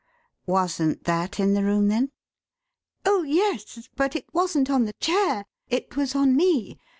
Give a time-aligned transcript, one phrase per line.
[0.47, 2.09] "Wasn't that in the room, then?"
[3.05, 6.79] "Oh, yes, but it wasn't on the chair; it was on me.